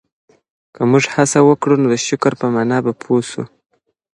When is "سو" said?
3.31-3.43